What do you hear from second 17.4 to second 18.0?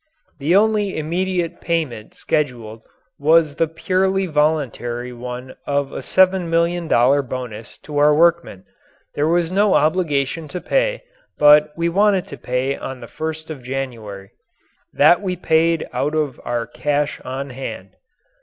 hand.